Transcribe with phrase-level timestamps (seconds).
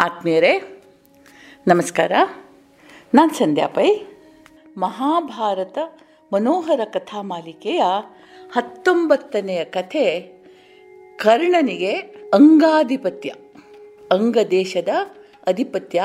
[0.00, 0.82] ಆತ್ಮೀಯರೇ,
[1.66, 2.12] ನಮಸ್ಕಾರ.
[3.14, 3.88] ನಾನು ಸಂಧ್ಯಾ ಪೈ.
[4.76, 5.78] ಮಹಾಭಾರತ
[6.32, 7.82] ಮನೋಹರ ಕಥಾ ಮಾಲಿಕೆಯ
[8.52, 10.20] ಹತ್ತೊಂಬತ್ತನೆಯ ಕಥೆ
[11.16, 11.94] ಕರ್ಣನಿಗೆ
[12.34, 13.30] ಅಂಗಾಧಿಪತ್ಯ
[14.12, 14.88] ಅಂಗ ದೇಶದ
[15.46, 16.02] ಅಧಿಪತ್ಯ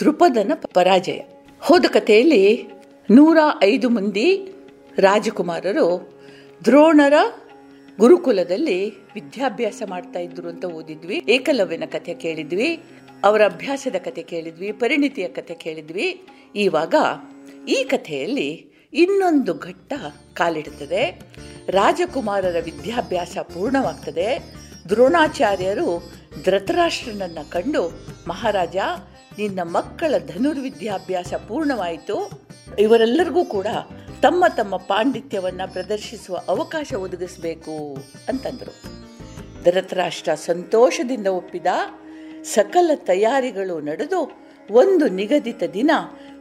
[0.00, 1.20] ದೃಪದನ ಪರಾಜಯ.
[1.60, 2.68] ಹೋದ ಕಥೆಯಲ್ಲಿ
[3.10, 4.52] ನೂರ ಐದು ಮಂದಿ
[4.98, 6.14] ರಾಜಕುಮಾರರು
[6.64, 7.12] ದ್ರೋಣರ
[8.00, 11.22] ಗುರುಕುಲದಲ್ಲಿ ವಿದ್ಯಾಭ್ಯಾಸ ಮಾಡ್ತಾ ಇದ್ರು ಅಂತ ಓದಿದ್ವಿ.
[11.28, 12.82] ಏಕಲವ್ಯನ ಕಥೆ ಕೇಳಿದ್ವಿ.
[13.24, 16.26] ಅವರ ಅಭ್ಯಾಸದ ಕತೆ ಕೇಳಿದ್ವಿ, ಪರಿಣಿತಿಯ ಕತೆ ಕೇಳಿದ್ವಿ.
[16.54, 16.94] ಇವಾಗ
[17.68, 19.92] ಈ ಕಥೆಯಲ್ಲಿ ಇನ್ನೊಂದು ಘಟ್ಟ
[20.34, 21.20] ಕಾಲಿಡುತ್ತದೆ.
[21.68, 24.54] ರಾಜಕುಮಾರರ ವಿದ್ಯಾಭ್ಯಾಸ ಪೂರ್ಣವಾಗ್ತದೆ.
[24.88, 26.12] ದ್ರೋಣಾಚಾರ್ಯರು
[26.44, 28.76] ಧೃತರಾಷ್ಟ್ರನನ್ನು ಕಂಡು, ಮಹಾರಾಜ,
[29.38, 32.30] ನಿನ್ನ ಮಕ್ಕಳ ಧನುರ್ವಿದ್ಯಾಭ್ಯಾಸ ಪೂರ್ಣವಾಯಿತು.
[32.78, 33.66] ಇವರೆಲ್ಲರಿಗೂ ಕೂಡ
[34.22, 37.96] ತಮ್ಮ ತಮ್ಮ ಪಾಂಡಿತ್ಯವನ್ನು ಪ್ರದರ್ಶಿಸುವ ಅವಕಾಶ ಒದಗಿಸಬೇಕು
[38.28, 39.02] ಅಂತಂದರು.
[39.64, 41.66] ಧೃತರಾಷ್ಟ್ರ ಸಂತೋಷದಿಂದ ಒಪ್ಪಿದ
[42.44, 44.32] ಸಕಲ ತಯಾರಿಗಳು ನಡೆದು
[44.70, 45.90] ಒಂದು ನಿಗದಿತ ದಿನ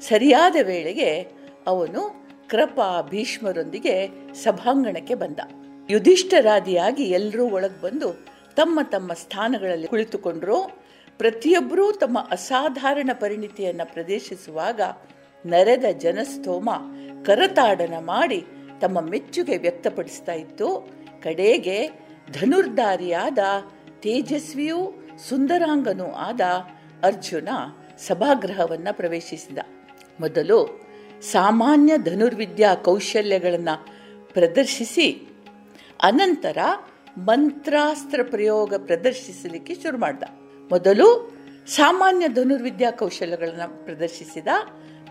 [0.02, 1.28] ಸರಿಯಾದ ವೇಳೆಗೆ
[1.68, 5.40] ಅವನು ಕೃಪ ಭೀಷ್ಮರೊಂದಿಗೆ ಸಭಾಂಗಣಕ್ಕೆ ಬಂದ.
[5.90, 10.82] ಯುಧಿಷ್ಠರಾದಿಯಾಗಿ ಎಲ್ಲರೂ ಒಳಗೆ ಬಂದು ತಮ್ಮ ತಮ್ಮ ಸ್ಥಾನಗಳಲ್ಲಿ ಕುಳಿತುಕೊಂಡ್ರು.
[11.18, 14.82] ಪ್ರತಿಯೊಬ್ಬರೂ ತಮ್ಮ ಅಸಾಧಾರಣ ಪರಿಣಿತಿಯನ್ನು ಪ್ರದರ್ಶಿಸುವಾಗ
[15.46, 16.70] ನರೆದ ಜನಸ್ತೋಮ
[17.26, 18.46] ಕರತಾಡನ ಮಾಡಿ
[18.82, 20.90] ತಮ್ಮ ಮೆಚ್ಚುಗೆ ವ್ಯಕ್ತಪಡಿಸ್ತಾ ಇತ್ತು.
[21.24, 21.88] ಕಡೆಗೆ
[22.34, 23.38] ಧನುರ್ಧಾರಿಯಾದ
[24.00, 26.42] ತೇಜಸ್ವಿಯೂ ಸುಂದರಾಂಗನೂ ಆದ
[27.04, 27.50] ಅರ್ಜುನ
[28.00, 29.58] ಸಭಾಗೃಹವನ್ನ ಪ್ರವೇಶಿಸಿದ.
[30.20, 30.86] ಮೊದಲು
[31.22, 33.86] ಸಾಮಾನ್ಯ ಧನುರ್ವಿದ್ಯಾ ಕೌಶಲ್ಯಗಳನ್ನು
[34.34, 35.28] ಪ್ರದರ್ಶಿಸಿ,
[36.02, 36.58] ಅನಂತರ
[37.18, 40.24] ಮಂತ್ರಾಸ್ತ್ರ ಪ್ರಯೋಗ ಪ್ರದರ್ಶಿಸಲಿಕ್ಕೆ ಶುರು ಮಾಡ್ದ.
[40.72, 44.48] ಮೊದಲು ಸಾಮಾನ್ಯ ಧನುರ್ವಿದ್ಯಾ ಕೌಶಲ್ಯಗಳನ್ನು ಪ್ರದರ್ಶಿಸಿದ,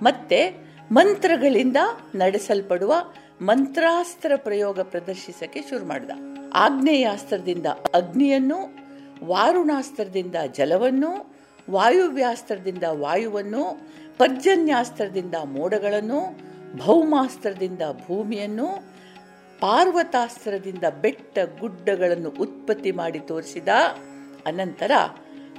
[0.02, 1.76] ಮತ್ತೆ ಮಂತ್ರಗಳಿಂದ
[2.14, 2.94] ನಡೆಸಲ್ಪಡುವ
[3.42, 6.10] ಮಂತ್ರಾಸ್ತ್ರ ಪ್ರಯೋಗ ಪ್ರದರ್ಶಿಸಕ್ಕೆ ಶುರು ಮಾಡಿದ.
[6.54, 8.79] ಆಗ್ನೇಯಾಸ್ತ್ರದಿಂದ ಅಗ್ನಿಯನ್ನು
[9.24, 11.34] ವಾರುಣಾಸ್ತ್ರದಿಂದ ಜಲವನ್ನು,
[11.70, 16.38] ವಾಯುವ್ಯಾಸ್ತ್ರದಿಂದ ವಾಯುವನ್ನು, ಪರ್ಜನ್ಯಾಸ್ತ್ರದಿಂದ ಮೋಡಗಳನ್ನು,
[16.76, 18.84] ಭೌಮಾಸ್ತ್ರದಿಂದ ಭೂಮಿಯನ್ನು,
[19.60, 23.68] ಪಾರ್ವತಾಸ್ತ್ರದಿಂದ ಬೆಟ್ಟ ಗುಡ್ಡಗಳನ್ನು ಉತ್ಪತ್ತಿ ಮಾಡಿ ತೋರಿಸಿದ
[24.46, 24.90] ಅನಂತರ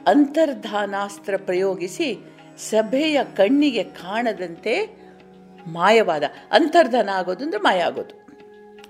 [0.07, 5.01] ಅಂತರ್ಧಾನಾಸ್ತ್ರ ಪ್ರಯೋಗಿಸಿ ಸಭೆಯ ಕಣ್ಣಿಗೆ ಕಾಣದಂತೆ
[5.67, 8.21] ಮಾಯವಾದ, ಅಂತರ್ಧಾನ ಆಗೋದು ಅಂದರೆ ಮಾಯ ಆಗೋದು.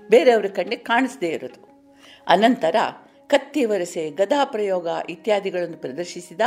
[0.08, 1.84] ಬೇರೆಯವ್ರ ಕಣ್ಣಿಗೆ ಕಾಣಿಸದೇ ಇರೋದು.
[2.26, 2.76] ಅನಂತರ
[3.32, 6.40] ಕತ್ತಿ ವರಸೆ ಗದಾ ಪ್ರಯೋಗ ಇತ್ಯಾದಿಗಳನ್ನು ಪ್ರದರ್ಶಿಸಿದ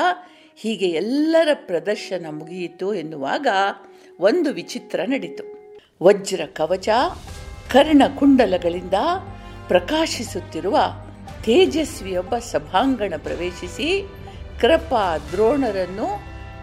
[0.56, 3.48] ಹೀಗೆ ಎಲ್ಲರ ಪ್ರದರ್ಶನ ಮುಗಿಯಿತು ಎನ್ನುವಾಗ
[4.20, 5.44] ಒಂದು ವಿಚಿತ್ರ ನಡೀತು.
[6.04, 6.90] ವಜ್ರ ಕವಚ
[7.72, 8.94] ಕರ್ಣಕುಂಡಲಗಳಿಂದ
[9.68, 10.78] ಪ್ರಕಾಶಿಸುತ್ತಿರುವ
[11.46, 13.88] ತೇಜಸ್ವಿಯೊಬ್ಬ ಸಭಾಂಗಣ ಪ್ರವೇಶಿಸಿ
[14.62, 16.08] ಕೃಪಾ ದ್ರೋಣರನ್ನು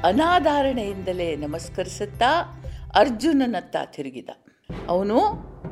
[0.07, 2.31] ಅನಾಧಾರಣೆಯಿಂದಲೇ ನಮಸ್ಕರಿಸುತ್ತಾ
[2.95, 4.31] ಅರ್ಜುನನತ್ತ ತಿರುಗಿದ.
[4.89, 5.19] ಅವನು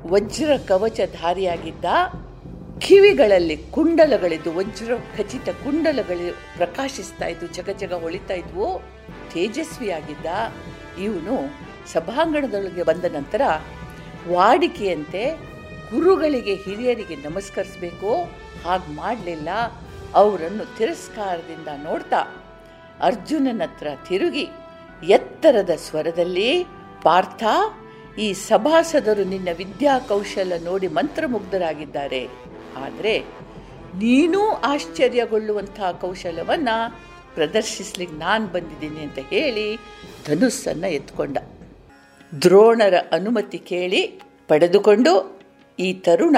[0.06, 1.84] ವಜ್ರ ಕವಚಧಾರಿಯಾಗಿದ್ದ
[2.84, 7.48] ಕಿವಿಗಳಲ್ಲಿ ಕುಂಡಲಗಳಿದ್ದು ವಜ್ರ ಖಚಿತ ಕುಂಡಲಗಳು ಪ್ರಕಾಶಿಸ್ತಾ ಇದ್ವು
[7.80, 8.68] ಜಗ ಹೊಳಿತಾ ಇದ್ವು.
[9.32, 10.26] ತೇಜಸ್ವಿಯಾಗಿದ್ದ
[11.06, 11.36] ಇವನು
[11.92, 13.42] ಸಭಾಂಗಣದೊಳಗೆ ಬಂದ ನಂತರ
[14.34, 15.22] ವಾಡಿಕೆಯಂತೆ
[15.92, 18.10] ಗುರುಗಳಿಗೆ ಹಿರಿಯರಿಗೆ ನಮಸ್ಕರಿಸಬೇಕು,
[18.64, 19.50] ಹಾಗೆ ಮಾಡಲಿಲ್ಲ.
[20.14, 22.20] ಅವರನ್ನು ತಿರಸ್ಕಾರದಿಂದ ನೋಡ್ತಾ
[23.08, 24.46] ಅರ್ಜುನನ ಹತ್ರ ತಿರುಗಿ
[25.16, 26.50] ಎತ್ತರದ ಸ್ವರದಲ್ಲಿ,
[27.06, 27.42] ಪಾರ್ಥ,
[28.18, 32.22] ಈ ಸಭಾಸದರು ನಿನ್ನ ವಿದ್ಯಾ ಕೌಶಲ ನೋಡಿ ಮಂತ್ರಮುಗ್ಧರಾಗಿದ್ದಾರೆ.
[32.84, 33.18] ಆದರೆ
[33.98, 36.76] ನೀನೂ ಆಶ್ಚರ್ಯಗೊಳ್ಳುವಂತಹ ಕೌಶಲವನ್ನು
[37.34, 39.66] ಪ್ರದರ್ಶಿಸ್ಲಿಕ್ಕೆ ನಾನು ಬಂದಿದ್ದೀನಿ ಅಂತ ಹೇಳಿ
[40.26, 41.38] ಧನುಸ್ಸನ್ನು ಎತ್ಕೊಂಡ.
[42.42, 45.12] ದ್ರೋಣರ ಅನುಮತಿ ಕೇಳಿ ಪಡೆದುಕೊಂಡು
[45.78, 46.36] ಈ ತರುಣ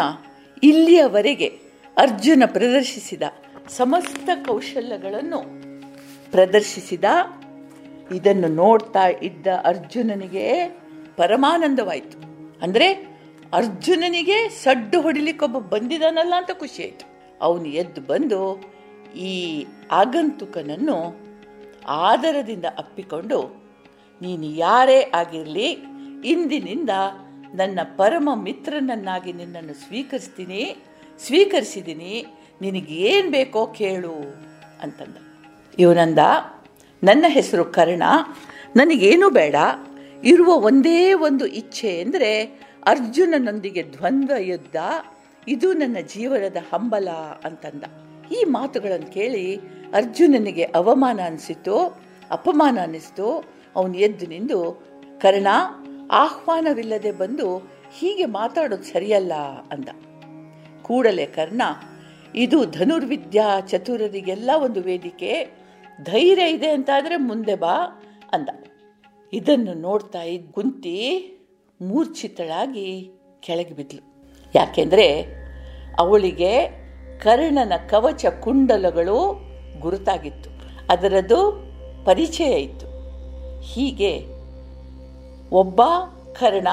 [0.63, 1.49] ಇಲ್ಲಿಯವರೆಗೆ
[1.97, 3.23] ಅರ್ಜುನ ಪ್ರದರ್ಶಿಸಿದ
[3.69, 5.41] ಸಮಸ್ತ ಕೌಶಲ್ಯಗಳನ್ನು
[6.31, 7.05] ಪ್ರದರ್ಶಿಸಿದ.
[8.15, 10.47] ಇದನ್ನು ನೋಡ್ತಾ ಇದ್ದ ಅರ್ಜುನನಿಗೆ
[11.17, 12.19] ಪರಮಾನಂದವಾಯಿತು.
[12.63, 13.12] ಅಂದರೆ
[13.59, 17.07] ಅರ್ಜುನನಿಗೆ ಸಡ್ಡು ಹೊಡಿಲಿಕ್ಕೊಬ್ಬ ಬಂದಿದ್ದಾನಲ್ಲ ಅಂತ ಖುಷಿ ಆಯಿತು.
[17.47, 18.41] ಅವನು ಎದ್ದು ಬಂದು
[19.31, 19.33] ಈ
[20.01, 20.97] ಆಗಂತುಕನನ್ನು
[22.07, 23.39] ಆದರದಿಂದ ಅಪ್ಪಿಕೊಂಡು,
[24.21, 25.69] ನೀನು ಯಾರೇ ಆಗಿರಲಿ,
[26.33, 26.93] ಇಂದಿನಿಂದ
[27.61, 30.63] ನನ್ನ ಪರಮ ಮಿತ್ರನನ್ನಾಗಿ ನಿನ್ನನ್ನು ಸ್ವೀಕರಿಸ್ತೀನಿ,
[31.27, 32.15] ಸ್ವೀಕರಿಸಿದ್ದೀನಿ
[32.61, 34.17] ನಿನಗೇನು ಬೇಕೋ ಕೇಳು
[34.85, 35.17] ಅಂತಂದ.
[35.83, 36.23] ಇವನಂದ,
[37.03, 38.05] ನನ್ನ ಹೆಸರು ಕರ್ಣ,
[38.81, 39.57] ನನಗೇನು ಬೇಡ,
[40.33, 42.33] ಇರುವ ಒಂದೇ ಒಂದು ಇಚ್ಛೆ ಅಂದರೆ
[42.87, 44.77] ಅರ್ಜುನನೊಂದಿಗೆ ದ್ವಂದ್ವ ಯುದ್ಧ,
[45.49, 47.09] ಇದು ನನ್ನ ಜೀವನದ ಹಂಬಲ
[47.45, 47.85] ಅಂತಂದ.
[48.33, 49.57] ಈ ಮಾತುಗಳನ್ನು ಕೇಳಿ
[49.95, 51.77] ಅರ್ಜುನನಿಗೆ ಅವಮಾನ ಅನಿಸಿತು
[52.31, 53.45] ಅಪಮಾನ ಅನ್ನಿಸ್ತು
[53.77, 54.83] ಅವನು ಎದ್ದು ನಿಂದು,
[55.21, 55.47] ಕರ್ಣ,
[56.11, 57.59] ಆಹ್ವಾನವಿಲ್ಲದೆ ಬಂದು
[57.95, 59.33] ಹೀಗೆ ಮಾತಾಡೋದು ಸರಿಯಲ್ಲ
[59.71, 59.89] ಅಂದ.
[60.83, 61.63] ಕೂಡಲೇ ಕರ್ಣ,
[62.35, 65.33] ಇದು ಧನುರ್ವಿದ್ಯಾ ಚತುರರಿಗೆಲ್ಲ ಒಂದು ವೇದಿಕೆ,
[66.03, 67.75] ಧೈರ್ಯ ಇದೆ ಅಂತಾದರೆ ಮುಂದೆ ಬಾ
[68.33, 68.49] ಅಂದ.
[69.33, 70.99] ಇದನ್ನು ನೋಡ್ತಾ ಇದ್ದ ಕುಂತಿ
[71.83, 74.15] ಮೂರ್ಛಿತಳಾಗಿ ಕೆಳಗೆ ಬಿದ್ಲು.
[74.55, 75.25] ಯಾಕೆಂದರೆ
[75.99, 76.69] ಅವಳಿಗೆ
[77.21, 79.41] ಕರ್ಣನ ಕವಚ ಕುಂಡಲಗಳು
[79.81, 80.51] ಗುರುತಾಗಿತ್ತು.
[80.89, 81.73] ಅದರದ್ದು
[82.05, 82.87] ಪರಿಚಯ ಇತ್ತು.
[83.61, 84.27] ಹೀಗೆ
[85.51, 85.83] ಒಬ್ಬ
[86.41, 86.69] ಕರ್ಣ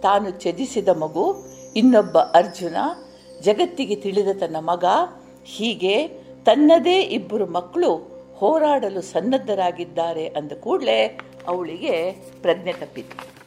[0.00, 1.36] ತಾನು ಚದಿಸಿದ ಮಗು,
[1.76, 2.76] ಇನ್ನೊಬ್ಬ ಅರ್ಜುನ
[3.40, 4.84] ಜಗತ್ತಿಗೆ ತಿಳಿದ ತನ್ನ ಮಗ,
[5.44, 6.08] ಹೀಗೆ
[6.44, 7.94] ತನ್ನದೇ ಇಬ್ಬರು ಮಕ್ಕಳು
[8.36, 11.18] ಹೋರಾಡಲು ಸನ್ನದ್ಧರಾಗಿದ್ದಾರೆ ಅಂದ ಕೂಡಲೇ
[11.48, 12.10] ಅವಳಿಗೆ
[12.42, 13.39] ಪ್ರಜ್ಞೆ ತಪ್ಪಿತು.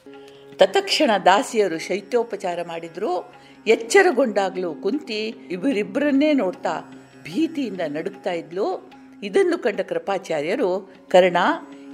[0.66, 3.34] ತತ್ಕ್ಷಣ ದಾಸಿಯರು ಶೈತ್ಯೋಪಚಾರ ಮಾಡಿದ್ರು.
[3.68, 8.92] ಎಚ್ಚರಗೊಂಡಾಗಲೂ ಕುಂತಿ ಇವರಿಬ್ಬರನ್ನೇ ನೋಡ್ತಾ ಭೀತಿಯಿಂದ ನಡುಗ್ತಾ ಇದ್ಲು.
[9.24, 11.38] ಇದನ್ನು ಕಂಡ ಕೃಪಾಚಾರ್ಯರು, ಕರ್ಣ,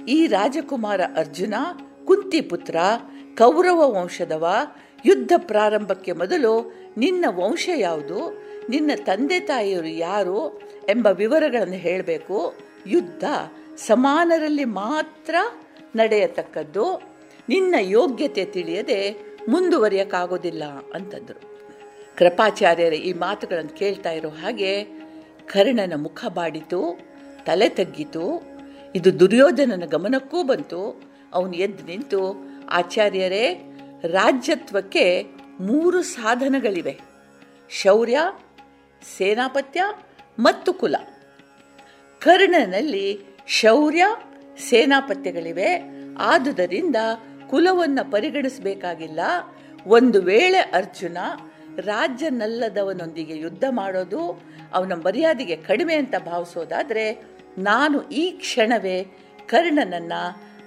[0.08, 1.54] ಈ ರಾಜಕುಮಾರ ಅರ್ಜುನ,
[2.04, 2.76] ಕುಂತಿ ಪುತ್ರ,
[3.38, 4.48] ಕೌರವ ವಂಶದವ,
[5.06, 12.54] ಯುದ್ಧ ಪ್ರಾರಂಭಕ್ಕೆ ಮೊದಲು ನಿನ್ನ ವಂಶ ಯಾವುದು, ನಿನ್ನ ತಂದೆ ತಾಯಿಯರು ಯಾರು ಎಂಬ ವಿವರಗಳನ್ನು ಹೇಳಬೇಕು.
[12.86, 13.24] ಯುದ್ಧ
[13.76, 15.34] ಸಮಾನರಲ್ಲಿ ಮಾತ್ರ
[15.96, 17.09] ನಡೆಯತಕ್ಕದ್ದು.
[17.50, 20.64] ನಿನ್ನ ಯೋಗ್ಯತೆ ತಿಳಿಯದೆ ಮುಂದುವರಿಯಕ್ಕಾಗೋದಿಲ್ಲ
[20.94, 21.40] ಅಂತಂದರು.
[22.16, 24.84] ಕೃಪಾಚಾರ್ಯರ, ಈ ಮಾತುಗಳನ್ನು ಕೇಳ್ತಾ ಇರೋ ಹಾಗೆ
[25.46, 26.98] ಕರ್ಣನ ಮುಖ ಬಾಡಿತು,
[27.46, 28.42] ತಲೆ ತಗ್ಗಿತು.
[28.94, 31.02] ಇದು ದುರ್ಯೋಧನನ ಗಮನಕ್ಕೂ ಬಂತು.
[31.32, 32.36] ಅವನು ಎದ್ದು ನಿಂತು,
[32.70, 33.74] ಆಚಾರ್ಯರೇ,
[34.04, 35.22] ರಾಜ್ಯತ್ವಕ್ಕೆ
[35.60, 37.00] ಮೂರು ಸಾಧನಗಳಿವೆ.
[37.70, 38.18] ಶೌರ್ಯ,
[39.16, 39.82] ಸೇನಾಪತ್ಯ
[40.38, 40.94] ಮತ್ತು ಕುಲ.
[42.20, 44.04] ಕರ್ಣನಲ್ಲಿ ಶೌರ್ಯ,
[44.58, 46.00] ಸೇನಾಪತ್ಯಗಳಿವೆ.
[46.18, 46.96] ಆದುದರಿಂದ
[47.50, 49.20] ಕುಲವನ್ನು ಪರಿಗಣಿಸಬೇಕಾಗಿಲ್ಲ.
[49.86, 51.18] ಒಂದು ವೇಳೆ ಅರ್ಜುನ
[51.86, 54.22] ರಾಜ್ಯನಲ್ಲದವನೊಂದಿಗೆ ಯುದ್ಧ ಮಾಡೋದು
[54.74, 57.04] ಅವನ ಮರ್ಯಾದೆಗೆ ಕಡಿಮೆ ಅಂತ ಭಾವಿಸೋದಾದರೆ
[57.58, 58.98] ನಾನು ಈ ಕ್ಷಣವೇ
[59.46, 60.12] ಕರ್ಣನನ್ನ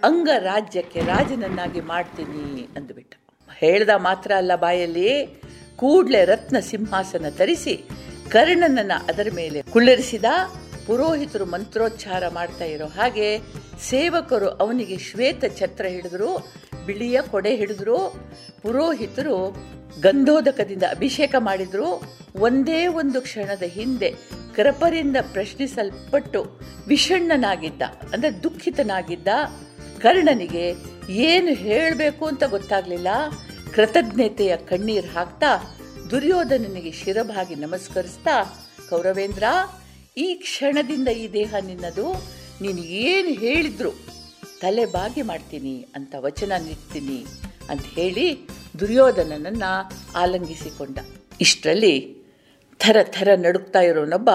[0.04, 2.46] ಅಂಗರಾಜ್ಯಕ್ಕೆ ರಾಜನನ್ನಾಗಿ ಮಾಡ್ತೀನಿ
[2.78, 3.14] ಅಂದುಬಿಟ್ಟ.
[3.50, 5.10] ಹೇಳ್ದ ಮಾತ್ರ ಅಲ್ಲ ಬಾಯಲ್ಲಿ,
[5.76, 7.76] ಕೂಡ್ಲೆ ರತ್ನ ಸಿಂಹಾಸನ ತರಿಸಿ
[8.32, 10.26] ಕರ್ಣನನ್ನ ಅದರ ಮೇಲೆ ಕುಳ್ಳರಿಸಿದ
[10.88, 13.28] ಪುರೋಹಿತರು ಮಂತ್ರೋಚ್ಚಾರ ಮಾಡ್ತಾ ಇರೋ ಹಾಗೆ
[13.90, 16.32] ಸೇವಕರು ಅವನಿಗೆ ಶ್ವೇತ ಛತ್ರ ಹಿಡಿದ್ರು.
[16.86, 17.98] ಬಿಳಿಯ ಕೊಡೆ ಹಿಡಿದ್ರು,
[18.62, 19.56] ಪುರೋಹಿತರು
[20.02, 22.02] ಗಂಧೋದಕದಿಂದ ಅಭಿಷೇಕ ಮಾಡಿದ್ರು.
[22.36, 24.10] ಒಂದೇ ಒಂದು ಕ್ಷಣದ ಹಿಂದೆ
[24.56, 27.82] ಕೃಪರಿಂದ ಪ್ರಶ್ನಿಸಲ್ಪಟ್ಟು ವಿಷಣ್ಣನಾಗಿದ್ದ,
[28.14, 29.28] ಅಂದ್ರೆ ದುಃಖಿತನಾಗಿದ್ದ
[30.02, 30.66] ಕರ್ಣನಿಗೆ
[31.10, 33.08] ಏನು ಹೇಳಬೇಕು ಅಂತ ಗೊತ್ತಾಗ್ಲಿಲ್ಲ.
[33.76, 35.80] ಕೃತಜ್ಞತೆಯ ಕಣ್ಣೀರು ಹಾಕ್ತಾ
[36.12, 38.36] ದುರ್ಯೋಧನನಿಗೆ ಶಿರಭಾಗಿ ನಮಸ್ಕರಿಸ್ತಾ,
[38.90, 39.44] ಕೌರವೇಂದ್ರ,
[40.18, 42.14] ಈ ಕ್ಷಣದಿಂದ ಈ ದೇಹ ನಿನ್ನದು.
[42.62, 43.92] ನೀನು ಏನು ಹೇಳಿದ್ರು
[44.64, 47.26] ತಲೆ ಬಾಗಿ ಮಾಡ್ತೀನಿ ಅಂತ ವಚನ ನೀಡ್ತೀನಿ
[47.70, 48.28] ಅಂತ ಹೇಳಿ
[48.80, 49.72] ದುರ್ಯೋಧನನನ್ನು
[50.16, 50.98] ಆಲಂಗಿಸಿಕೊಂಡ.
[51.42, 51.96] ಇಷ್ಟರಲ್ಲಿ
[52.80, 54.30] ಥರ ಥರ ನಡುಕ್ತಾ ಇರೋನೊಬ್ಬ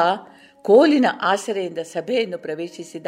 [0.62, 3.06] ಕೋಲಿನ ಆಸರೆಯಿಂದ ಸಭೆಯನ್ನು ಪ್ರವೇಶಿಸಿದ.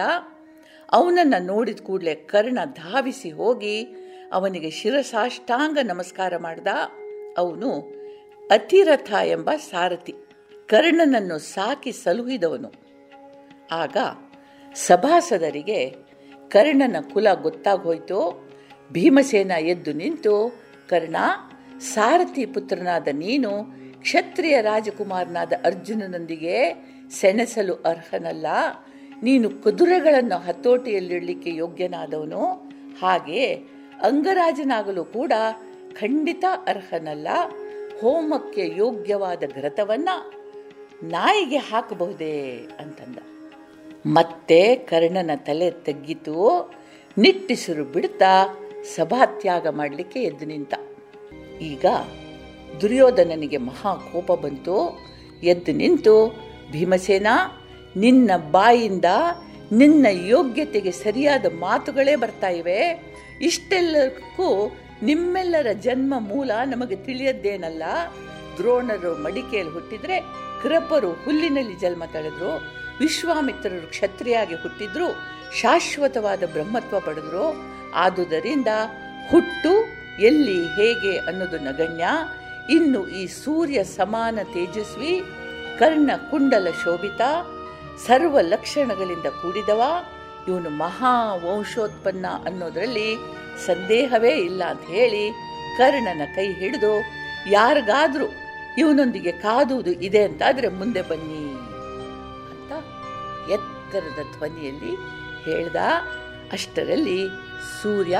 [0.92, 3.76] ಅವನನ್ನು ನೋಡಿದ ಕೂಡಲೇ ಕರ್ಣ ಧಾವಿಸಿ ಹೋಗಿ
[4.32, 6.66] ಅವನಿಗೆ ಶಿರಸಾಷ್ಟಾಂಗ ನಮಸ್ಕಾರ ಮಾಡಿದ.
[7.38, 7.70] ಅವನು
[8.50, 10.14] ಅತಿರಥ ಎಂಬ ಸಾರಥಿ
[10.66, 12.72] ಕರ್ಣನನ್ನು ಸಾಕಿ ಸಲುಹಿದವನು.
[13.72, 13.96] ಆಗ
[14.74, 16.09] ಸಭಾಸದರಿಗೆ
[16.50, 18.48] ಕರ್ಣನ ಕುಲ ಗೊತ್ತಾಗೋಯ್ತು?
[18.92, 21.16] ಭೀಮಸೇನ ಎದ್ದು ನಿಂತು, ಕರ್ಣ,
[21.78, 23.50] ಸಾರಥಿ ಪುತ್ರನಾದ ನೀನು
[24.00, 26.74] ಕ್ಷತ್ರಿಯ ರಾಜಕುಮಾರನಾದ ಅರ್ಜುನನೊಂದಿಗೆ
[27.10, 28.46] ಸೆಣಸಲು ಅರ್ಹನಲ್ಲ.
[29.22, 32.44] ನೀನು ಕುದುರೆಗಳನ್ನು ಹತೋಟಿಯಲ್ಲಿಡಲಿಕ್ಕೆ ಯೋಗ್ಯನಾದವನು.
[33.02, 33.54] ಹಾಗೆ
[34.02, 35.32] ಅಂಗರಾಜನಾಗಲು ಕೂಡ
[36.00, 37.28] ಖಂಡಿತ ಅರ್ಹನಲ್ಲ.
[38.00, 40.08] ಹೋಮಕ್ಕೆ ಯೋಗ್ಯವಾದ ಘೃತವನ್ನ
[41.02, 42.68] ನಾಯಿಗೆ ಹಾಕಬಹುದೇ?
[42.78, 43.16] ಅಂತಂದ.
[44.06, 46.70] ಮತ್ತೆ ಕರ್ಣನ ತಲೆ ತಗ್ಗಿತು
[47.18, 48.58] ನಿಟ್ಟಿಸಿರು ಬಿಡ್ತಾ
[48.96, 50.74] ಸಭಾತ್ಯಾಗ ಮಾಡಲಿಕ್ಕೆ ಎದ್ದು ನಿಂತ.
[51.60, 51.84] ಈಗ
[52.80, 54.98] ದುರ್ಯೋಧನನಿಗೆ ಮಹಾ ಕೋಪ ಬಂತು.
[55.42, 57.26] ಎದ್ದು ನಿಂತು, ಭೀಮಸೇನ,
[57.96, 59.04] ನಿನ್ನ ಬಾಯಿಂದ
[59.72, 63.02] ನಿನ್ನ ಯೋಗ್ಯತೆಗೆ ಸರಿಯಾದ ಮಾತುಗಳೇ ಬರ್ತಾ ಇವೆ.
[63.42, 67.82] ಇಷ್ಟೆಲ್ಲಕ್ಕೂ ನಿಮ್ಮೆಲ್ಲರ ಜನ್ಮ ಮೂಲ ನಮಗೆ ತಿಳಿಯದ್ದೇನಲ್ಲ.
[68.56, 70.20] ದ್ರೋಣರು ಮಡಿಕೆಯಲ್ಲಿ ಹುಟ್ಟಿದ್ರೆ
[70.62, 72.80] ಕೃಪರು ಹುಲ್ಲಿನಲ್ಲಿ ಜನ್ಮ ತಳೆದ್ರು.
[73.00, 75.08] ವಿಶ್ವಾಮಿತ್ರರು ಕ್ಷತ್ರಿಯಾಗಿ ಹುಟ್ಟಿದ್ರು
[75.60, 77.46] ಶಾಶ್ವತವಾದ ಬ್ರಹ್ಮತ್ವ ಪಡೆದ್ರು,
[77.94, 78.70] ಆದುದರಿಂದ
[79.30, 79.72] ಹುಟ್ಟು
[80.28, 82.06] ಎಲ್ಲಿ ಹೇಗೆ ಅನ್ನೋದು ನಗಣ್ಯ,
[82.76, 85.14] ಇನ್ನು ಈ ಸೂರ್ಯ ಸಮಾನ ತೇಜಸ್ವಿ,
[85.78, 87.20] ಕರ್ಣ ಕುಂಡಲ ಶೋಭಿತ,
[88.06, 89.82] ಸರ್ವ ಲಕ್ಷಣಗಳಿಂದ ಕೂಡಿದವ,
[90.48, 91.14] ಇವನು ಮಹಾ
[91.44, 93.08] ವಂಶೋತ್ಪನ್ನ ಅನ್ನೋದರಲ್ಲಿ
[93.66, 95.24] ಸಂದೇಹವೇ ಇಲ್ಲ ಅಂತ ಹೇಳಿ
[95.78, 96.92] ಕರ್ಣನ ಕೈ ಹಿಡಿದು,
[97.56, 98.28] ಯಾರಿಗಾದ್ರೂ
[98.78, 101.42] ಇವನೊಂದಿಗೆ ಕಾದುವುದು ಇದೆ ಅಂತಾದರೆ ಮುಂದೆ ಬನ್ನಿ.
[103.94, 104.94] ಎತ್ತರದ ಧ್ವನಿಯಲ್ಲಿ
[105.44, 105.76] ಹೇಳ್ದ,
[106.52, 107.28] ಅಷ್ಟರಲ್ಲಿ
[107.82, 108.18] ಸೂರ್ಯ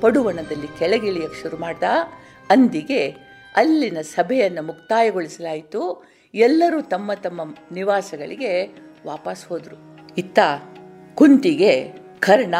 [0.00, 1.82] ಪಡುವಣದಲ್ಲಿ ಕೆಳಗಿಳಿಯಕ್ಕೆ ಶುರು ಮಾಡ್ದ.
[2.50, 3.08] ಅಂದಿಗೆ
[3.56, 6.04] ಅಲ್ಲಿನ ಸಭೆಯನ್ನು ಮುಕ್ತಾಯಗೊಳಿಸಲಾಯಿತು.
[6.34, 8.66] ಎಲ್ಲರೂ ತಮ್ಮ ತಮ್ಮ ನಿವಾಸಗಳಿಗೆ
[9.06, 10.00] ವಾಪಸ್ ಹೋದರು.
[10.18, 10.38] ಇತ್ತ
[11.14, 12.54] ಕುಂತಿಗೆ ಕರ್ಣ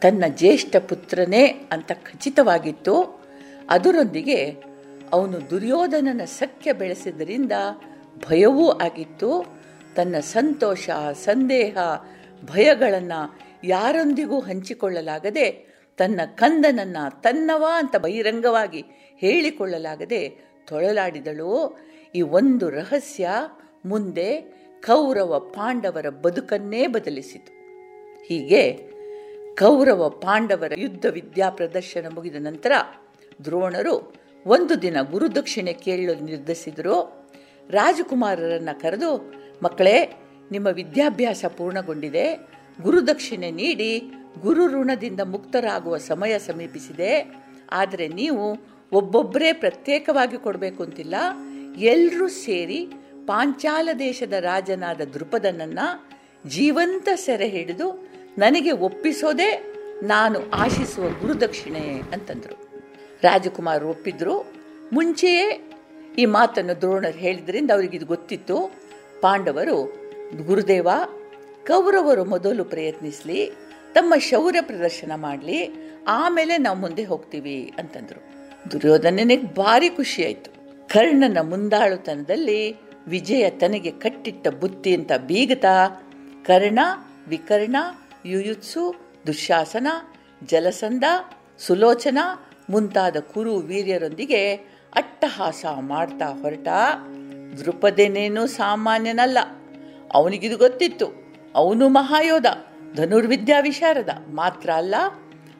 [0.00, 3.20] ತನ್ನ ಜ್ಯೇಷ್ಠ ಪುತ್ರನೇ ಅಂತ ಖಚಿತವಾಗಿತ್ತು.
[3.70, 4.50] ಅದರೊಂದಿಗೆ
[5.12, 7.52] ಅವನು ದುರ್ಯೋಧನನ ಸಖ್ಯ ಬೆಳೆಸಿದ್ದರಿಂದ
[8.28, 9.59] ಭಯವೂ ಆಗಿತ್ತು.
[9.96, 11.76] ತನ್ನ ಸಂತೋಷ, ಸಂದೇಹ,
[12.44, 18.84] ಭಯಗಳನ್ನು ಯಾರೊಂದಿಗೂ ಹಂಚಿಕೊಳ್ಳಲಾಗದೆ ತನ್ನ ಕಂದನನ್ನ ತನ್ನವ ಅಂತ ಬಹಿರಂಗವಾಗಿ
[19.16, 20.28] ಹೇಳಿಕೊಳ್ಳಲಾಗದೆ
[20.66, 21.78] ತೊಳಲಾಡಿದಳು.
[22.14, 23.30] ಈ ಒಂದು ರಹಸ್ಯ
[23.84, 24.40] ಮುಂದೆ
[24.86, 27.52] ಕೌರವ ಪಾಂಡವರ ಬದುಕನ್ನೇ ಬದಲಿಸಿತು.
[28.24, 28.90] ಹೀಗೆ
[29.54, 32.72] ಕೌರವ ಪಾಂಡವರ ಯುದ್ಧ ವಿದ್ಯಾ ಪ್ರದರ್ಶನ ಮುಗಿದ ನಂತರ
[33.44, 34.14] ದ್ರೋಣರು
[34.46, 37.28] ಒಂದು ದಿನ ಗುರುದಕ್ಷಿಣೆ ಕೇಳಲು ನಿರ್ಧರಿಸಿದರು
[37.70, 39.32] ರಾಜಕುಮಾರರನ್ನು ಕರೆದು
[39.62, 40.16] ಮಕ್ಕಳೇ,
[40.50, 42.34] ನಿಮ್ಮ ವಿದ್ಯಾಭ್ಯಾಸ ಪೂರ್ಣಗೊಂಡಿದೆ.
[42.82, 44.02] ಗುರುದಕ್ಷಿಣೆ ನೀಡಿ,
[44.40, 47.36] ಗುರು ಋಣದಿಂದ ಮುಕ್ತರಾಗುವ ಸಮಯ ಸಮೀಪಿಸಿದೆ.
[47.70, 48.58] ಆದರೆ ನೀವು
[48.92, 51.14] ಒಬ್ಬೊಬ್ಬರೇ ಪ್ರತ್ಯೇಕವಾಗಿ ಕೊಡಬೇಕು ಅಂತಿಲ್ಲ.
[51.76, 52.88] ಎಲ್ಲರೂ ಸೇರಿ
[53.26, 56.08] ಪಾಂಚಾಲ ದೇಶದ ರಾಜನಾದ ದೃಪದನನ್ನು
[56.46, 62.82] ಜೀವಂತ ಸೆರೆ ಹಿಡಿದು ನನಗೆ ಒಪ್ಪಿಸೋದೇ ನಾನು ಆಶಿಸುವ ಗುರುದಕ್ಷಿಣೆ ಅಂತಂದರು.
[63.22, 64.52] ರಾಜಕುಮಾರ್ ಒಪ್ಪಿದ್ರು.
[64.92, 65.70] ಮುಂಚೆಯೇ
[66.18, 68.70] ಈ ಮಾತನ್ನು ದ್ರೋಣರು ಹೇಳಿದ್ರಿಂದ ಅವರಿಗಿದು ಗೊತ್ತಿತ್ತು.
[69.20, 69.76] ಪಾಂಡವರು
[70.46, 70.88] ಗುರುದೇವ,
[71.66, 73.50] ಕೌರವರು ಮೊದಲು ಪ್ರಯತ್ನಿಸಲಿ,
[73.92, 75.68] ತಮ್ಮ ಶೌರ್ಯ ಪ್ರದರ್ಶನ ಮಾಡಲಿ,
[76.08, 78.20] ಆಮೇಲೆ ನಾವು ಮುಂದೆ ಹೋಗ್ತೀವಿ ಅಂತಂದರು.
[78.72, 80.50] ದುರ್ಯೋಧನನಿಗೆ ಭಾರಿ ಖುಷಿಯಾಯಿತು
[80.88, 85.88] ಕರ್ಣನ ಮುಂದಾಳುತನದಲ್ಲಿ ವಿಜಯ ತನಗೆ ಕಟ್ಟಿಟ್ಟ ಬುತ್ತಿ ಅಂತ ಬೀಗತಾ,
[86.46, 86.78] ಕರ್ಣ,
[87.28, 87.76] ವಿಕರ್ಣ,
[88.26, 88.94] ಯುಯುತ್ಸು,
[89.26, 89.86] ದುಶಾಸನ,
[90.46, 91.04] ಜಲಸಂಧ,
[91.58, 92.18] ಸುಲೋಚನ
[92.70, 94.56] ಮುಂತಾದ ಕುರು ವೀರ್ಯರೊಂದಿಗೆ
[94.94, 96.68] ಅಟ್ಟಹಾಸ ಮಾಡ್ತಾ ಹೊರಟ
[97.58, 99.38] ದೃಪದೇನೇನು ಸಾಮಾನ್ಯನಲ್ಲ.
[100.14, 101.06] ಅವನಿಗಿದು ಗೊತ್ತಿತ್ತು.
[101.54, 102.46] ಅವನು ಮಹಾಯೋಧ,
[102.96, 104.08] ಧನುರ್ವಿದ್ಯಾ ವಿಶಾರದ.
[104.34, 104.94] ಮಾತ್ರ ಅಲ್ಲ,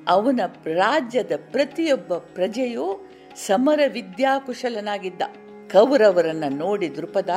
[0.09, 3.11] ಅವನ ರಾಜ್ಯದ ಪ್ರತಿಯೊಬ್ಬ ಪ್ರಜೆಯು
[3.47, 5.23] ಸಮರ ವಿದ್ಯಾಕುಶಲನಾಗಿದ್ದ.
[5.73, 7.31] ಕೌರವರನ್ನ ನೋಡಿ ದೃಪದ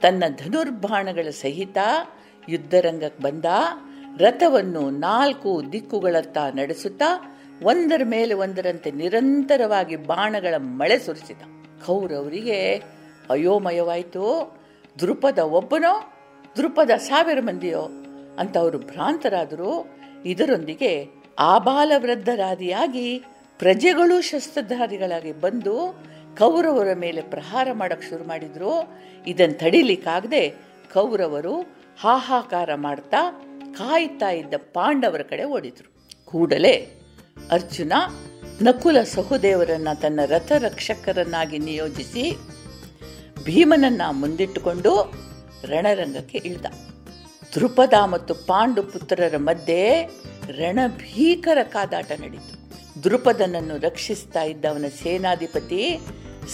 [0.00, 1.78] ತನ್ನ ಧನುರ್ಬಾಣಗಳ ಸಹಿತ
[2.48, 3.44] ಯುದ್ಧರಂಗಕ್ಕೆ ಬಂದ.
[4.18, 11.36] ರಥವನ್ನು ನಾಲ್ಕು ದಿಕ್ಕುಗಳತ್ತ ನಡೆಸುತ್ತಾ ಒಂದರ ಮೇಲೆ ಒಂದರಂತೆ ನಿರಂತರವಾಗಿ ಬಾಣಗಳ ಮಳೆ ಸುರಿಸಿದ.
[11.86, 12.82] ಕೌರವರಿಗೆ
[13.30, 14.58] ಅಯೋಮಯವಾಯಿತು?
[15.00, 16.12] ದೃಪದ ಒಬ್ಬನೋ?
[16.56, 17.88] ದೃಪದ ಸಾವಿರ ಮಂದಿಯೋ?
[18.38, 19.88] ಅಂತ ಅವರು ಭ್ರಾಂತರಾದರು
[20.24, 21.06] ಇದರೊಂದಿಗೆ
[21.38, 23.24] ಆಬಾಲವೃದ್ಧರಾದಿಯಾಗಿ
[23.58, 26.04] ಪ್ರಜೆಗಳು ಶಸ್ತ್ರಧಾರಿಗಳಾಗಿ ಬಂದು
[26.38, 28.88] ಕೌರವರ ಮೇಲೆ ಪ್ರಹಾರ ಮಾಡಕ್ಕೆ ಶುರು ಮಾಡಿದ್ರು.
[29.26, 30.50] ಇದನ್ನು ತಡಿಲಿಕ್ಕಾಗದೆ
[30.94, 31.60] ಕೌರವರು
[32.00, 33.46] ಹಾಹಾಕಾರ ಮಾಡ್ತಾ
[33.78, 36.08] ಕಾಯ್ತಾ ಇದ್ದ ಪಾಂಡವರ ಕಡೆ ಓಡಿದ್ರು.
[36.24, 37.00] ಕೂಡಲೇ
[37.50, 37.92] ಅರ್ಜುನ
[38.62, 42.38] ನಕುಲ ಸಹೋದೇವರನ್ನು ತನ್ನ ರಥರಕ್ಷಕರನ್ನಾಗಿ ನಿಯೋಜಿಸಿ
[43.44, 45.12] ಭೀಮನನ್ನ ಮುಂದಿಟ್ಟುಕೊಂಡು
[45.64, 46.66] ರಣರಂಗಕ್ಕೆ ಇಳಿದ.
[47.52, 50.06] ಧ್ರುಪದ ಮತ್ತು ಪಾಂಡು ಪುತ್ರರ ಮಧ್ಯೆ
[50.50, 52.60] ರಣಭೀಕರ ಕಾದಾಟ ನಡೀತು.
[53.04, 55.98] ದೃಪದನನ್ನು ರಕ್ಷಿಸ್ತಾ ಇದ್ದವನ ಸೇನಾಧಿಪತಿ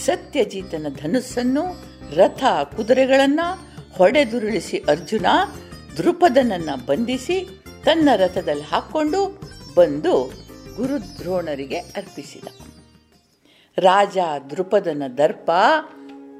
[0.05, 1.63] ಸತ್ಯಜೀತನ ಧನುಸ್ಸನ್ನು,
[2.15, 2.43] ರಥ
[2.75, 3.67] ಕುದುರೆಗಳನ್ನು
[3.97, 5.25] ಹೊಡೆದುರುಳಿಸಿ ಅರ್ಜುನ
[5.97, 9.41] ದ್ರುಪದನನ್ನ ಬಂಧಿಸಿ ತನ್ನ ರಥದಲ್ಲಿ ಹಾಕ್ಕೊಂಡು
[9.75, 10.25] ಬಂದು
[10.75, 12.47] ಗುರುದ್ರೋಣರಿಗೆ ಅರ್ಪಿಸಿದ.
[13.77, 14.17] ರಾಜ
[14.49, 15.51] ದೃಪದನ ದರ್ಪ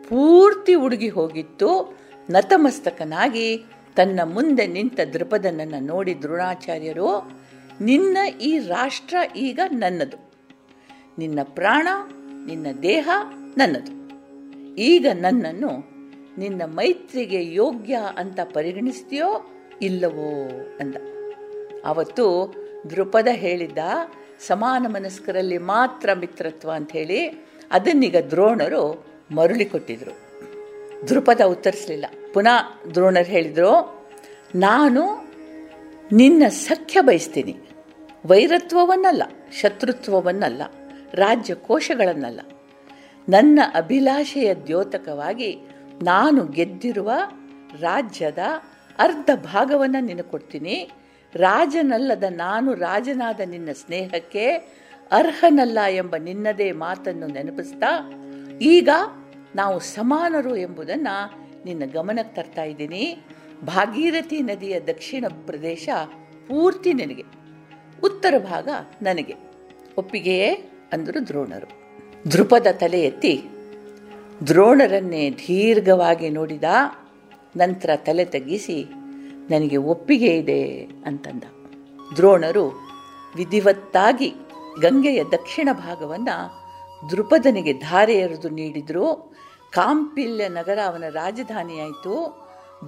[0.10, 1.98] ಪೂರ್ತಿ ಉಡುಗಿ ಹೋಗಿತ್ತು.
[2.30, 7.32] ನತಮಸ್ತಕನಾಗಿ ತನ್ನ ಮುಂದೆ ನಿಂತ ದೃಪದನನ್ನು ನೋಡಿ ದ್ರೋಣಾಚಾರ್ಯರು,
[7.82, 10.32] ನಿನ್ನ ಈ ರಾಷ್ಟ್ರ ಈಗ ನನ್ನದು.
[11.18, 11.88] ನಿನ್ನ ಪ್ರಾಣ,
[12.46, 13.10] ನಿನ್ನ ದೇಹ
[13.58, 13.98] ನನ್ನದು.
[14.76, 15.98] ಈಗ ನನ್ನನ್ನು
[16.38, 20.50] ನಿನ್ನ ಮೈತ್ರಿಗೆ ಯೋಗ್ಯ ಅಂತ ಪರಿಗಣಿಸ್ತೀಯೋ ಇಲ್ಲವೋ
[20.80, 20.96] ಅಂದ.
[21.86, 22.54] ಅವತ್ತು
[22.90, 23.78] ದೃಪದ ಹೇಳಿದ್ದ
[24.40, 27.28] ಸಮಾನ ಮನಸ್ಕರಲ್ಲಿ ಮಾತ್ರ ಮಿತ್ರತ್ವ ಅಂತ ಹೇಳಿ
[27.72, 30.12] ಅದನ್ನೀಗ ದ್ರೋಣರು ಮರುಳಿ ಕೊಟ್ಟಿದ್ರು.
[31.08, 32.06] ದೃಪದ ಉತ್ತರಿಸಲಿಲ್ಲ.
[32.34, 34.06] ಪುನಃ ದ್ರೋಣರು ಹೇಳಿದರು,
[34.56, 35.28] ನಾನು
[36.12, 37.56] ನಿನ್ನ ಸಖ್ಯ ಬಯಸ್ತೀನಿ.
[38.26, 40.62] ವೈರತ್ವವನ್ನಲ್ಲ, ಶತ್ರುತ್ವವನ್ನಲ್ಲ,
[41.14, 42.42] ರಾಜ್ಯ ಕೋಶಗಳನ್ನಲ್ಲ.
[43.30, 45.58] ನನ್ನ ಅಭಿಲಾಷೆಯ ದ್ಯೋತಕವಾಗಿ
[46.04, 47.12] ನಾನು ಗೆದ್ದಿರುವ
[47.80, 48.38] ರಾಜ್ಯದ
[49.00, 50.90] ಅರ್ಧ ಭಾಗವನ್ನು ನಿನಗೆ ಕೊಡ್ತೀನಿ.
[51.36, 54.52] ರಾಜನಲ್ಲದ ನಾನು ರಾಜನಾದ ನಿನ್ನ ಸ್ನೇಹಕ್ಕೆ
[55.12, 58.14] ಅರ್ಹನಲ್ಲ ಎಂಬ ನಿನ್ನದೇ ಮಾತನ್ನು ನೆನಪಿಸ್ತಾ
[58.62, 58.90] ಈಗ
[59.56, 61.34] ನಾವು ಸಮಾನರು ಎಂಬುದನ್ನು
[61.66, 63.26] ನಿನ್ನ ಗಮನಕ್ಕೆ ತರ್ತಾ ಇದ್ದೀನಿ.
[63.64, 65.90] ಭಾಗೀರಥಿ ನದಿಯ ದಕ್ಷಿಣ ಪ್ರದೇಶ
[66.48, 67.24] ಪೂರ್ತಿ ನಿನಗೆ,
[68.04, 68.70] ಉತ್ತರ ಭಾಗ
[69.02, 69.36] ನನಗೆ.
[69.98, 70.54] ಒಪ್ಪಿಗೆಯೇ
[70.94, 71.70] ಅಂದರು ದ್ರೋಣರು.
[72.32, 73.44] ದೃಪದ ತಲೆ ಎತ್ತಿ
[74.48, 76.64] ದ್ರೋಣರನ್ನೇ ದೀರ್ಘವಾಗಿ ನೋಡಿದ
[77.58, 78.86] ನಂತರ ತಲೆ ತಗ್ಗಿಸಿ,
[79.50, 81.44] ನನಗೆ ಒಪ್ಪಿಗೆ ಇದೆ ಅಂತಂದ.
[82.16, 82.66] ದ್ರೋಣರು
[83.36, 84.34] ವಿಧಿವತ್ತಾಗಿ
[84.82, 86.67] ಗಂಗೆಯ ದಕ್ಷಿಣ ಭಾಗವನ್ನು
[87.12, 89.36] ದೃಪದನಿಗೆ ಧಾರೆ ಎರೆದು ನೀಡಿದರು.
[89.72, 92.16] ಕಾಂಪಿಲ್ಯ ನಗರ ಅವನ ರಾಜಧಾನಿಯಾಯಿತು.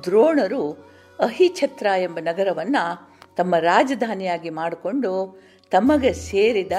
[0.04, 0.72] ದ್ರೋಣರು
[1.20, 5.40] ಅಹಿಛತ್ರ ಎಂಬ ನಗರವನ್ನು ತಮ್ಮ ರಾಜಧಾನಿಯಾಗಿ ಮಾಡಿಕೊಂಡು
[5.72, 6.72] ತಮಗೆ ಸೇರಿದ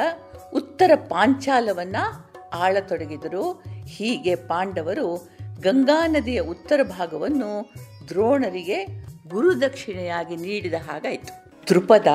[0.54, 3.62] ಉತ್ತರ ಪಾಂಚಾಲವನ್ನು ಆಳತೊಡಗಿದರು.
[3.86, 5.28] ಹೀಗೆ ಪಾಂಡವರು
[5.60, 7.72] ಗಂಗಾ ನದಿಯ ಉತ್ತರ ಭಾಗವನ್ನು
[8.08, 8.84] ದ್ರೋಣರಿಗೆ
[9.28, 11.52] ಗುರುದಕ್ಷಿಣೆಯಾಗಿ ನೀಡಿದ ಹಾಗಾಯಿತು.
[11.68, 12.08] ದೃಪದ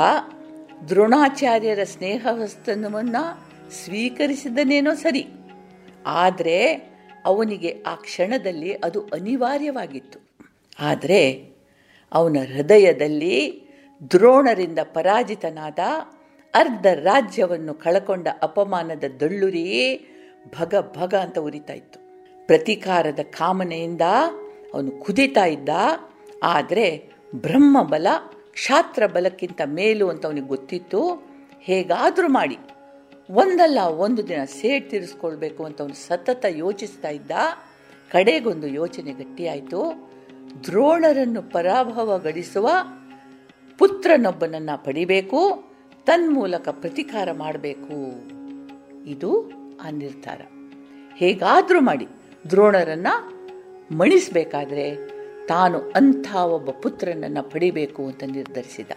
[0.90, 5.28] ದ್ರೋಣಾಚಾರ್ಯರ ಸ್ನೇಹಹಸ್ತನವನ್ನು ಸ್ವೀಕರಿಸಿದನೇನೋ ಸರಿ.
[6.06, 6.74] ಆದರೆ
[7.26, 10.20] ಅವನಿಗೆ ಆ ಕ್ಷಣದಲ್ಲಿ ಅದು ಅನಿವಾರ್ಯವಾಗಿತ್ತು.
[10.80, 11.50] ಆದರೆ
[12.14, 13.66] ಅವನ ಹೃದಯದಲ್ಲಿ
[14.12, 15.80] ದ್ರೋಣರಿಂದ ಪರಾಜಿತನಾದ
[16.54, 20.00] ಅರ್ಧ ರಾಜ್ಯವನ್ನು ಕಳಕೊಂಡ ಅಪಮಾನದ ದಳ್ಳುರಿ
[20.60, 22.00] ಭಗ ಭಗ ಅಂತ ಉರಿತಾ ಇತ್ತು.
[22.48, 24.02] ಪ್ರತೀಕಾರದ ಕಾಮನೆಯಿಂದ
[24.74, 25.70] ಅವನು ಕುದಿತಾ ಇದ್ದ.
[26.44, 28.08] ಆದರೆ ಬ್ರಹ್ಮಬಲ
[28.54, 31.28] ಕ್ಷಾತ್ರ ಬಲಕ್ಕಿಂತ ಮೇಲು ಅಂತ ಅವನಿಗೆ ಗೊತ್ತಿತ್ತು.
[31.62, 32.58] ಹೇಗಾದರೂ ಮಾಡಿ.
[33.32, 37.32] ಒಂದಲ್ಲ, ಒಂದು ದಿನ ಸೇಡ್ ತೀರಿಸ್ಕೊಳ್ಬೇಕು ಅಂತ ಅವನು ಸತತ ಯೋಚಿಸ್ತಾ ಇದ್ದ.
[38.12, 40.10] ಕಡೆಗೊಂದು ಯೋಚನೆ ಗಟ್ಟಿಯಾಯಿತು.
[40.64, 42.70] ದ್ರೋಣರನ್ನು ಪರಾಭವಗೊಳಿಸುವ
[43.78, 45.64] ಪುತ್ರನೊಬ್ಬನನ್ನ ಪಡಿಬೇಕು,
[46.06, 47.96] ತನ್ಮೂಲಕ ಪ್ರತಿಕಾರ ಮಾಡಬೇಕು.
[49.06, 49.52] ಇದು
[49.82, 50.42] ಆ ನಿರ್ಧಾರ.
[51.16, 52.08] ಹೇಗಾದರೂ ಮಾಡಿ
[52.50, 53.36] ದ್ರೋಣರನ್ನು
[53.98, 54.96] ಮಣಿಸಬೇಕಾದ್ರೆ
[55.48, 58.92] ತಾನು ಅಂಥ ಒಬ್ಬ ಪುತ್ರನನ್ನು ಪಡಿಬೇಕು ಅಂತ ನಿರ್ಧರಿಸಿದ.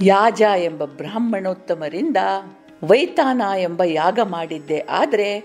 [0.00, 2.16] ಯಾಜ ಎಂಬ ಬ್ರಾಹ್ಮಣೋತ್ತಮರಿಂದ
[2.84, 4.80] ವೈತಾನ ಎಂಬ ಯಾಗ ಮಾಡಿದ್ದೆ.
[4.80, 5.38] ಆದರೆ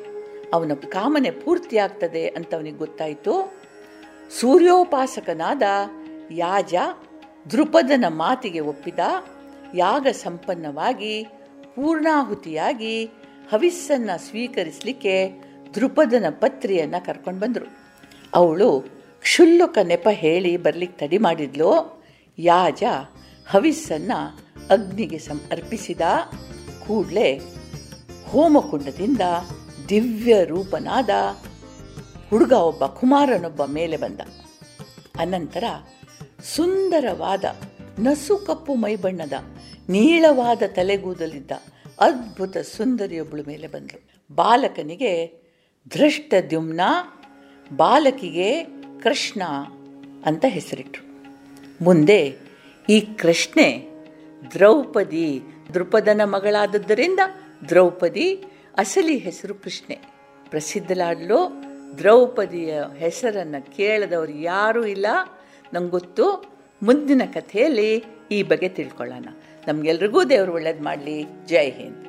[0.54, 3.54] ಅವನ ಕಾಮನೆ ಪೂರ್ತಿಯಾಗ್ತದೆ ಅಂತ ಅವನಿಗೆ ಗೊತ್ತಾಯಿತು.
[4.40, 5.62] ಸೂರ್ಯೋಪಾಸಕನಾದ
[6.32, 6.76] ಯಾಜ
[7.52, 9.00] ದೃಪದನ ಮಾತಿಗೆ ಒಪ್ಪಿದ.
[9.76, 11.24] ಯಾಗ ಸಂಪನ್ನವಾಗಿ,
[11.76, 13.06] ಪೂರ್ಣಾಹುತಿಯಾಗಿ
[13.52, 15.44] ಹವಿಸ್ಸನ್ನು ಸ್ವೀಕರಿಸಲಿಕ್ಕೆ
[15.76, 17.68] ದೃಪದನ ಪತ್ರಿಯನ್ನ ಕರ್ಕೊಂಡು ಬಂದರು.
[18.34, 18.82] ಅವಳು
[19.22, 22.04] ಕ್ಷುಲ್ಲುಕ ನೆಪ ಹೇಳಿ ಬರ್ಲಿಕ್ಕೆ ತಡಿ ಮಾಡಿದ್ಲು.
[22.40, 22.84] ಯಾಜ
[23.50, 24.12] ಹವಿಸ್ಸನ್ನ
[24.70, 25.42] ಅಗ್ನಿಗೆ ಸಂ
[26.90, 27.42] ಕೂಡಲೇ
[28.28, 29.22] ಹೋಮಕುಂಡದಿಂದ
[29.90, 31.10] ದಿವ್ಯ ರೂಪನಾದ
[32.30, 34.22] ಹುಡುಗ ಒಬ್ಬ ಕುಮಾರನೊಬ್ಬ ಮೇಲೆ ಬಂದ.
[35.20, 35.64] ಅನಂತರ
[36.56, 37.44] ಸುಂದರವಾದ
[38.00, 39.34] ನಸು ಕಪ್ಪು ಮೈಬಣ್ಣದ
[39.90, 41.52] ನೀಳವಾದ ತಲೆಗೂದಲಿದ್ದ
[42.00, 45.28] ಅದ್ಭುತ ಸುಂದರಿಯೊಬ್ಬಳು ಮೇಲೆ ಬಂದಳು ಬಾಲಕನಿಗೆ
[45.94, 46.82] ಧೃಷ್ಟದ್ಯುಮ್ನ
[47.76, 48.64] ಬಾಲಕಿಗೆ
[49.04, 49.42] ಕೃಷ್ಣ
[50.26, 51.04] ಅಂತ ಹೆಸರಿಟ್ರು.
[51.84, 52.38] ಮುಂದೆ,
[52.90, 53.89] ಈ ಕೃಷ್ಣೆ
[54.54, 55.42] ದ್ರೌಪದಿ
[55.74, 57.20] ದೃಪದನ ಮಗಳಾದದ್ದರಿಂದ
[57.70, 58.44] ದ್ರೌಪದಿ
[58.78, 59.98] ಅಸಲಿ ಹೆಸರು ಕೃಷ್ಣೆ.
[60.50, 61.64] ಪ್ರಸಿದ್ಧಲಾಡಲು
[61.98, 65.06] ದ್ರೌಪದಿಯ ಹೆಸರನ್ನು ಕೇಳದವರು ಯಾರೂ ಇಲ್ಲ.
[65.74, 69.26] ನಂಗೊತ್ತು ಗೊತ್ತು ಮುಂದಿನ ಕಥೆಯಲ್ಲಿ ಈ ಬಗ್ಗೆ ತಿಳ್ಕೊಳ್ಳೋಣ.
[69.68, 71.26] ನಮಗೆಲ್ರಿಗೂ ದೇವರು ಒಳ್ಳೇದು ಮಾಡಲಿ.
[71.46, 72.09] ಜೈ ಹಿಂದ್.